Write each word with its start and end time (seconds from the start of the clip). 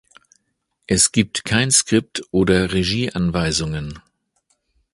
Es 0.87 1.11
gibt 1.11 1.45
kein 1.45 1.69
Script 1.69 2.23
oder 2.31 2.73
Regieanweisungen. 2.73 3.99